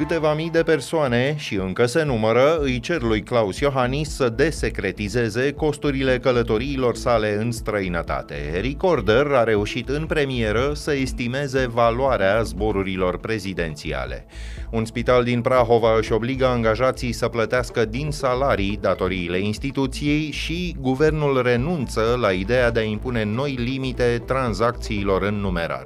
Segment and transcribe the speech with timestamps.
[0.00, 5.52] Câteva mii de persoane, și încă se numără, îi cer lui Claus Iohannis să desecretizeze
[5.52, 8.60] costurile călătoriilor sale în străinătate.
[8.62, 14.26] Recorder a reușit în premieră să estimeze valoarea zborurilor prezidențiale.
[14.70, 21.42] Un spital din Prahova își obligă angajații să plătească din salarii datoriile instituției și guvernul
[21.42, 25.84] renunță la ideea de a impune noi limite tranzacțiilor în numerar.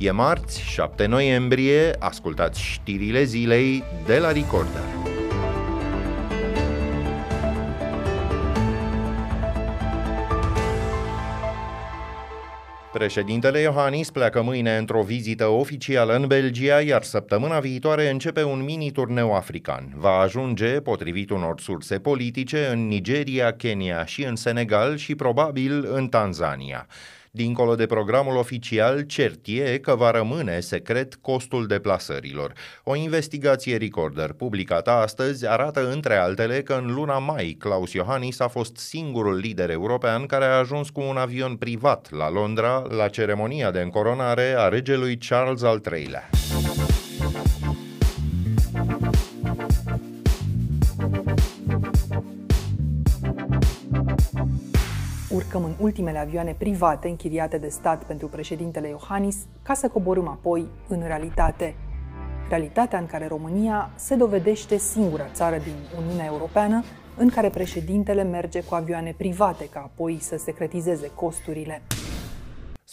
[0.00, 4.82] E marți, 7 noiembrie, ascultați știrile zilei de la Recorder.
[12.92, 19.34] Președintele Iohannis pleacă mâine într-o vizită oficială în Belgia, iar săptămâna viitoare începe un mini-turneu
[19.34, 19.92] african.
[19.96, 26.08] Va ajunge, potrivit unor surse politice, în Nigeria, Kenya și în Senegal și probabil în
[26.08, 26.86] Tanzania.
[27.30, 32.52] Dincolo de programul oficial, cert e că va rămâne secret costul deplasărilor.
[32.84, 38.48] O investigație Recorder publicată astăzi arată între altele că în luna mai Klaus Iohannis a
[38.48, 43.70] fost singurul lider european care a ajuns cu un avion privat la Londra la ceremonia
[43.70, 46.28] de încoronare a regelui Charles al III-lea.
[55.54, 60.66] Urcăm în ultimele avioane private închiriate de stat pentru președintele Iohannis, ca să coborâm apoi
[60.88, 61.74] în realitate.
[62.48, 66.84] Realitatea în care România se dovedește singura țară din Uniunea Europeană
[67.16, 71.82] în care președintele merge cu avioane private ca apoi să secretizeze costurile.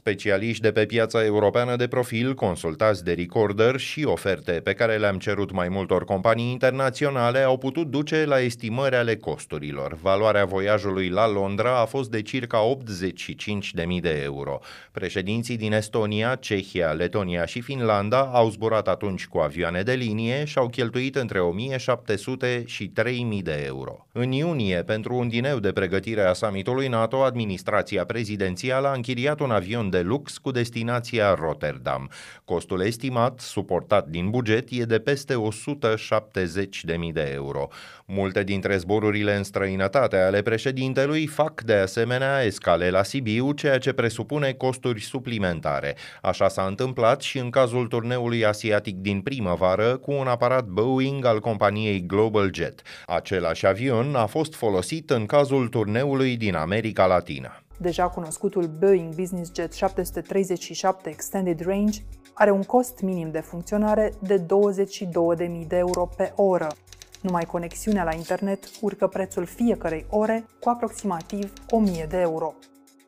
[0.08, 5.18] Specialiști de pe piața europeană de profil, consultați de Recorder și oferte pe care le-am
[5.18, 9.98] cerut mai multor companii internaționale au putut duce la estimări ale costurilor.
[10.02, 14.60] Valoarea voiajului la Londra a fost de circa 85.000 de euro.
[14.92, 20.58] Președinții din Estonia, Cehia, Letonia și Finlanda au zburat atunci cu avioane de linie și
[20.58, 23.08] au cheltuit între 1.700 și 3.000
[23.44, 24.08] de euro.
[24.12, 29.52] În iunie, pentru un dineu de pregătire a summitului NATO, administrația prezidențială a închiriat un
[29.52, 32.10] avion de lux cu destinația Rotterdam.
[32.46, 37.68] Costul estimat, suportat din buget, e de peste 170.000 de euro.
[38.06, 43.94] Multe dintre zborurile în străinătate ale președintelui fac de asemenea escale la Sibiu, ceea ce
[43.94, 45.96] presupune costuri suplimentare.
[46.22, 51.40] Așa s-a întâmplat și în cazul turneului asiatic din primăvară cu un aparat Boeing al
[51.40, 52.82] companiei Global Jet.
[53.06, 57.65] Același avion a fost folosit în cazul turneului din America Latină.
[57.78, 62.00] Deja cunoscutul Boeing Business Jet 737 Extended Range
[62.34, 66.68] are un cost minim de funcționare de 22.000 de euro pe oră.
[67.22, 72.54] Numai conexiunea la internet urcă prețul fiecărei ore cu aproximativ 1000 de euro.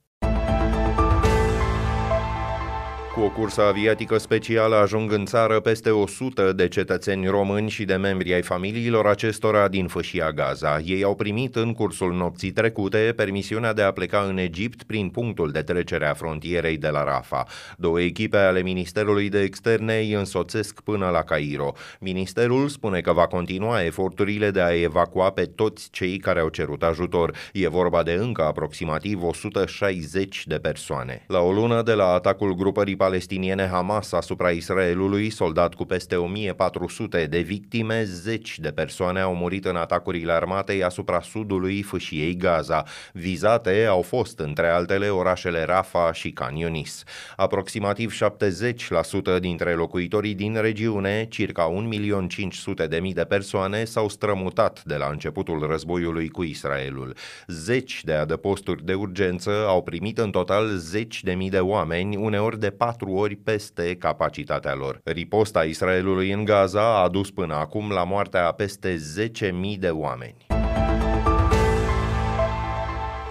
[3.19, 7.95] Cu o cursă aviatică specială ajung în țară peste 100 de cetățeni români și de
[7.95, 10.79] membri ai familiilor acestora din fâșia Gaza.
[10.85, 15.51] Ei au primit în cursul nopții trecute permisiunea de a pleca în Egipt prin punctul
[15.51, 17.45] de trecere a frontierei de la Rafa.
[17.77, 21.73] Două echipe ale Ministerului de Externe îi însoțesc până la Cairo.
[22.01, 26.83] Ministerul spune că va continua eforturile de a evacua pe toți cei care au cerut
[26.83, 27.35] ajutor.
[27.53, 31.25] E vorba de încă aproximativ 160 de persoane.
[31.27, 37.27] La o lună de la atacul grupării palestiniene Hamas asupra Israelului, soldat cu peste 1400
[37.27, 42.85] de victime, zeci de persoane au murit în atacurile armatei asupra sudului fâșiei Gaza.
[43.13, 47.03] Vizate au fost, între altele, orașele Rafa și Can Yunis.
[47.37, 48.19] Aproximativ
[49.37, 51.73] 70% dintre locuitorii din regiune, circa
[52.89, 57.15] 1.500.000 de persoane, s-au strămutat de la începutul războiului cu Israelul.
[57.47, 62.61] Zeci de adăposturi de urgență au primit în total zeci de mii de oameni, uneori
[62.61, 65.01] de patru ori peste capacitatea lor.
[65.05, 68.97] Riposta Israelului în Gaza a adus până acum la moartea a peste
[69.41, 70.48] 10.000 de oameni.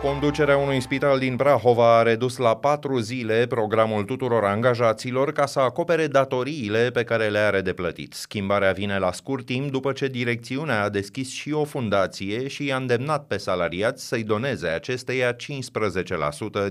[0.07, 5.59] Conducerea unui spital din Prahova a redus la patru zile programul tuturor angajaților ca să
[5.59, 8.13] acopere datoriile pe care le are de plătit.
[8.13, 12.75] Schimbarea vine la scurt timp după ce direcțiunea a deschis și o fundație și i-a
[12.75, 15.37] îndemnat pe salariați să-i doneze acesteia 15%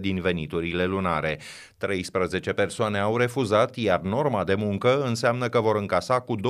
[0.01, 1.39] din veniturile lunare.
[1.79, 6.41] 13 persoane au refuzat, iar norma de muncă înseamnă că vor încasa cu 20%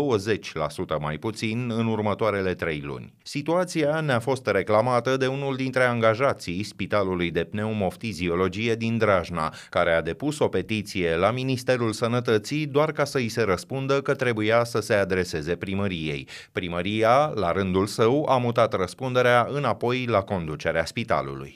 [1.01, 3.13] mai puțin în următoarele trei luni.
[3.23, 10.03] Situația ne-a fost reclamată de unul dintre angajații Spitalului de Pneumoftiziologie din Drajna, care a
[10.03, 14.81] depus o petiție la Ministerul Sănătății doar ca să îi se răspundă că trebuia să
[14.81, 16.29] se adreseze primăriei.
[16.53, 21.53] Primăria, la rândul său, a mutat răspunderea înapoi la conducerea spitalului.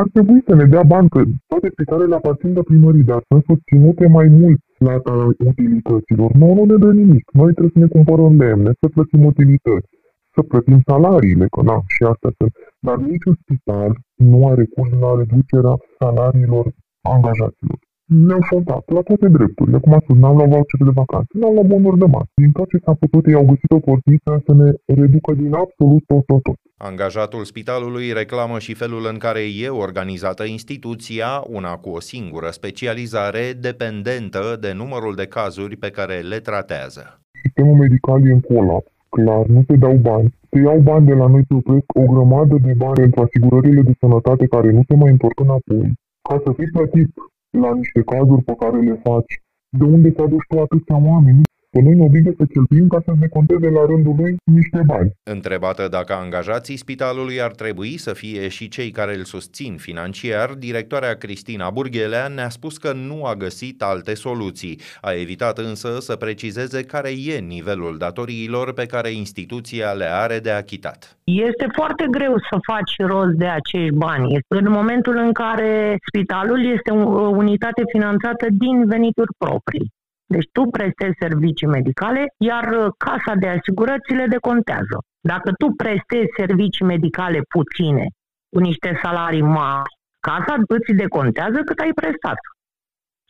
[0.00, 4.06] Ar trebui să ne dea bani, că toate spitalele aparțin de primării, dar sunt susținute
[4.06, 5.12] mai mult plata
[5.50, 6.30] utilităților.
[6.32, 7.24] Nu, nu ne dă nimic.
[7.32, 9.90] Noi trebuie să ne cumpărăm lemne, să plătim utilități,
[10.34, 12.52] să plătim salariile, că na, și astea sunt.
[12.86, 17.78] Dar niciun spital nu are recurs la reducerea salariilor angajaților
[18.08, 21.66] ne-au fondat la toate drepturile, cum a spus, n-au luat voucher de vacanță, n-au luat
[21.66, 22.30] bonuri de masă.
[22.34, 24.70] Din tot ce s-a putut, ei au găsit o portiță să ne
[25.00, 26.58] reducă din absolut tot, tot, tot.
[26.76, 33.52] Angajatul spitalului reclamă și felul în care e organizată instituția, una cu o singură specializare,
[33.60, 37.20] dependentă de numărul de cazuri pe care le tratează.
[37.42, 40.34] Sistemul medical e în colaps, clar, nu se dau bani.
[40.50, 43.94] Se iau bani de la noi, se opresc o grămadă de bani pentru asigurările de
[44.00, 45.92] sănătate care nu se mai întorc înapoi.
[46.28, 47.10] Ca să fii plătit
[47.50, 49.42] la niște cazuri pe care le faci,
[49.78, 51.40] de unde te aduci tu atâția oameni?
[51.78, 55.12] Că noi ne obligă să cheltuim ca să ne conteze la rândul lui niște bani.
[55.22, 61.14] Întrebată dacă angajații spitalului ar trebui să fie și cei care îl susțin financiar, directoarea
[61.14, 64.80] Cristina Burghelea ne-a spus că nu a găsit alte soluții.
[65.00, 70.50] A evitat însă să precizeze care e nivelul datoriilor pe care instituția le are de
[70.50, 71.18] achitat.
[71.24, 74.38] Este foarte greu să faci rost de acești bani.
[74.48, 79.96] În momentul în care spitalul este o unitate finanțată din venituri proprii.
[80.34, 84.96] Deci tu prestezi servicii medicale, iar uh, casa de asigurări le decontează.
[85.20, 88.06] Dacă tu prestezi servicii medicale puține,
[88.54, 89.90] cu niște salarii mari,
[90.20, 92.38] casa îți decontează cât ai prestat.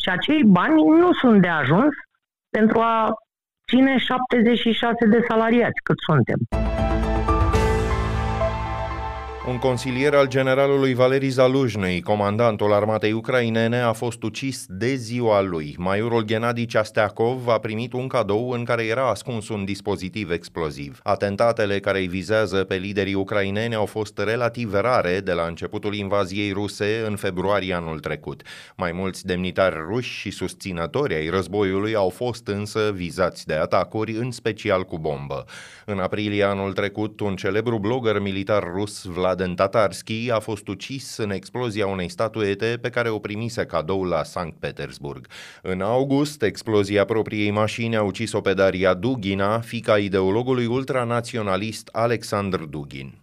[0.02, 1.94] Și acei bani nu sunt de ajuns
[2.50, 3.10] pentru a
[3.68, 6.38] ține 76 de salariați cât suntem.
[9.48, 15.74] Un consilier al generalului Valeri Zalujnei, comandantul armatei ucrainene, a fost ucis de ziua lui.
[15.78, 21.00] Maiorul Gennady Ceasteacov a primit un cadou în care era ascuns un dispozitiv exploziv.
[21.02, 26.52] Atentatele care îi vizează pe liderii ucraineni au fost relativ rare de la începutul invaziei
[26.52, 28.42] ruse în februarie anul trecut.
[28.76, 34.30] Mai mulți demnitari ruși și susținători ai războiului au fost însă vizați de atacuri, în
[34.30, 35.44] special cu bombă.
[35.84, 41.17] În aprilie anul trecut, un celebru blogger militar rus, Vlad Mladen Tatarski a fost ucis
[41.17, 45.26] în explozia unei statuete pe care o primise cadou la Sankt Petersburg.
[45.62, 53.23] În august, explozia propriei mașini a ucis-o pe Daria Dugina, fica ideologului ultranaționalist Alexandr Dugin.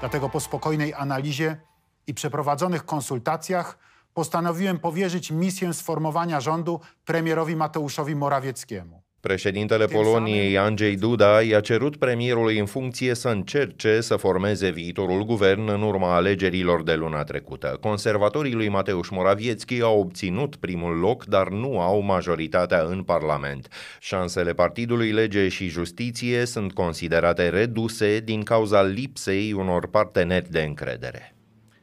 [0.00, 1.60] Dlatego po spokojnej analizie
[2.04, 3.78] i przeprowadzonych konsultacjach
[4.12, 9.01] postanowiłem powierzyć misję sformowania rządu premierowi Mateuszowi Morawieckiemu.
[9.28, 15.68] Președintele Poloniei, Andrzej Duda, i-a cerut premierului în funcție să încerce să formeze viitorul guvern
[15.68, 17.78] în urma alegerilor de luna trecută.
[17.80, 23.68] Conservatorii lui Mateusz Morawiecki au obținut primul loc, dar nu au majoritatea în Parlament.
[24.00, 31.34] Șansele Partidului Lege și Justiție sunt considerate reduse din cauza lipsei unor parteneri de încredere.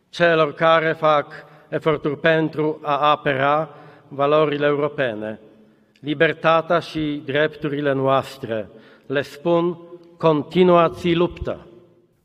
[0.09, 1.33] Celor care fac
[1.69, 3.69] eforturi pentru a apăra
[4.07, 5.39] valorile europene–
[5.99, 8.69] libertatea și drepturile noastre.
[9.05, 9.77] Le spun,
[10.17, 11.68] continuați lupta.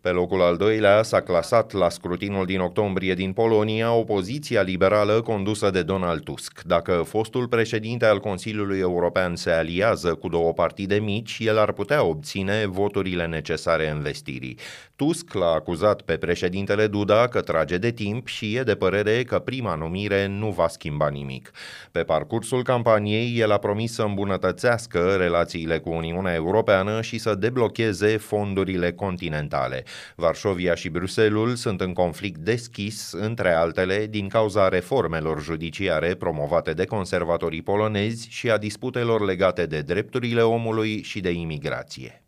[0.04, 5.70] Pe locul al doilea s-a clasat la scrutinul din octombrie din Polonia opoziția liberală condusă
[5.70, 6.62] de Donald Tusk.
[6.62, 12.04] Dacă fostul președinte al Consiliului European se aliază cu două partide mici, el ar putea
[12.04, 14.58] obține voturile necesare investirii.
[14.96, 19.38] Tusk l-a acuzat pe președintele Duda că trage de timp și e de părere că
[19.38, 21.50] prima numire nu va schimba nimic.
[21.92, 28.16] Pe parcursul campaniei, el a promis să îmbunătățească relațiile cu Uniunea Europeană și să deblocheze
[28.16, 29.84] fondurile continentale.
[30.16, 36.84] Varșovia și Bruselul sunt în conflict deschis, între altele, din cauza reformelor judiciare promovate de
[36.84, 42.24] conservatorii polonezi și a disputelor legate de drepturile omului și de imigrație.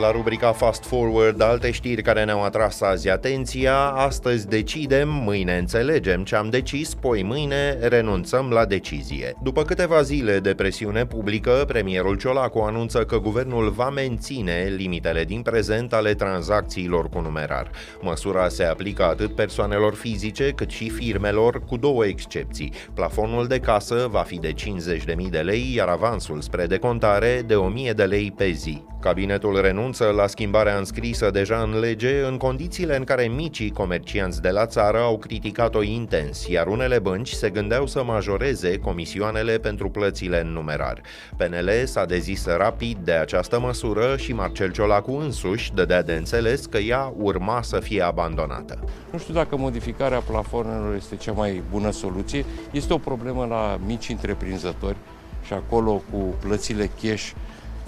[0.00, 6.24] La rubrica Fast Forward, alte știri care ne-au atras azi atenția, astăzi decidem, mâine înțelegem
[6.24, 9.34] ce am decis, poi mâine renunțăm la decizie.
[9.42, 15.42] După câteva zile de presiune publică, premierul Ciolacu anunță că guvernul va menține limitele din
[15.42, 17.70] prezent ale tranzacțiilor cu numerar.
[18.00, 22.72] Măsura se aplică atât persoanelor fizice cât și firmelor, cu două excepții.
[22.94, 27.54] Plafonul de casă va fi de 50.000 de lei, iar avansul spre decontare de
[27.88, 28.91] 1.000 de lei pe zi.
[29.02, 34.48] Cabinetul renunță la schimbarea înscrisă deja în lege în condițiile în care micii comercianți de
[34.48, 40.40] la țară au criticat-o intens, iar unele bănci se gândeau să majoreze comisioanele pentru plățile
[40.40, 41.00] în numerar.
[41.36, 46.78] PNL s-a dezis rapid de această măsură și Marcel Ciolacu însuși dădea de înțeles că
[46.78, 48.78] ea urma să fie abandonată.
[49.10, 52.44] Nu știu dacă modificarea plafonelor este cea mai bună soluție.
[52.70, 54.96] Este o problemă la mici întreprinzători
[55.44, 57.30] și acolo cu plățile cash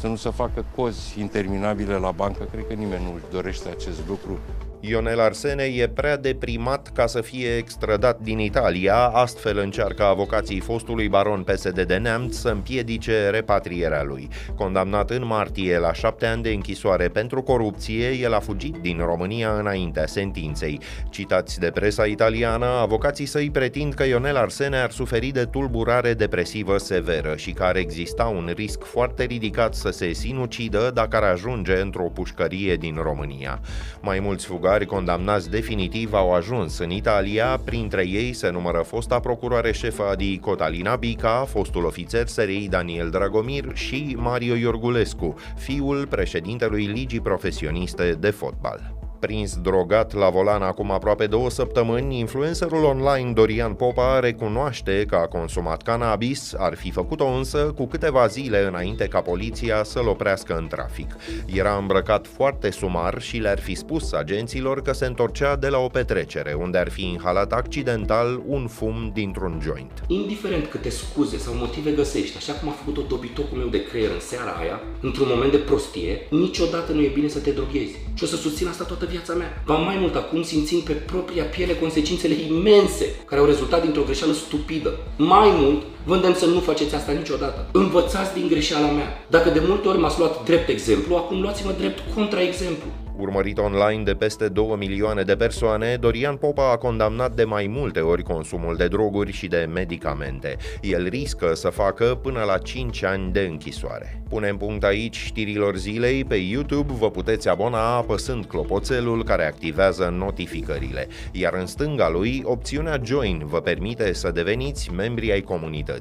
[0.04, 2.44] să nu se facă cozi interminabile la bancă.
[2.44, 4.38] Cred că nimeni nu își dorește acest lucru.
[4.86, 11.08] Ionel Arsene e prea deprimat ca să fie extradat din Italia, astfel încearcă avocații fostului
[11.08, 14.28] baron PSD de Neamț să împiedice repatrierea lui.
[14.54, 19.52] Condamnat în martie la șapte ani de închisoare pentru corupție, el a fugit din România
[19.58, 20.80] înaintea sentinței.
[21.10, 26.78] Citați de presa italiană, avocații săi pretind că Ionel Arsene ar suferi de tulburare depresivă
[26.78, 31.80] severă și că ar exista un risc foarte ridicat să se sinucidă dacă ar ajunge
[31.80, 33.60] într-o pușcărie din România.
[34.00, 39.20] Mai mulți fugați procurori condamnați definitiv au ajuns în Italia, printre ei se numără fosta
[39.20, 46.84] procuroare șefă Adi Cotalina Bica, fostul ofițer SRI Daniel Dragomir și Mario Iorgulescu, fiul președintelui
[46.84, 48.93] Ligii Profesioniste de Fotbal.
[49.24, 55.26] Prins drogat la volan acum aproape două săptămâni, influencerul online Dorian Popa recunoaște că a
[55.26, 60.66] consumat cannabis, ar fi făcut-o însă cu câteva zile înainte ca poliția să-l oprească în
[60.66, 61.16] trafic.
[61.46, 65.88] Era îmbrăcat foarte sumar și le-ar fi spus agenților că se întorcea de la o
[65.88, 70.02] petrecere, unde ar fi inhalat accidental un fum dintr-un joint.
[70.06, 74.20] Indiferent câte scuze sau motive găsești, așa cum a făcut-o dobitocul meu de creier în
[74.20, 77.96] seara aia, într-un moment de prostie, niciodată nu e bine să te droghezi.
[78.14, 79.62] Și o să susțin asta toată viața mea.
[79.66, 84.32] Va mai mult acum simțind pe propria piele consecințele imense care au rezultat dintr-o greșeală
[84.32, 84.98] stupidă.
[85.16, 87.66] Mai mult, vă îndemn să nu faceți asta niciodată.
[87.72, 89.08] Învățați din greșeala mea.
[89.28, 92.86] Dacă de multe ori m-ați luat drept exemplu, acum luați-mă drept contraexemplu.
[93.16, 98.00] Urmărit online de peste 2 milioane de persoane, Dorian Popa a condamnat de mai multe
[98.00, 100.56] ori consumul de droguri și de medicamente.
[100.80, 104.22] El riscă să facă până la 5 ani de închisoare.
[104.28, 106.24] Punem punct aici știrilor zilei.
[106.24, 113.00] Pe YouTube vă puteți abona apăsând clopoțelul care activează notificările, iar în stânga lui, opțiunea
[113.04, 115.93] Join vă permite să deveniți membri ai comunității.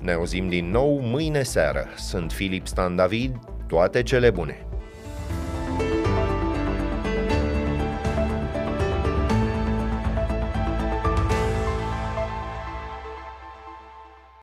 [0.00, 1.86] Ne auzim din nou mâine seară.
[1.96, 4.69] Sunt Filip Stan David, toate cele bune!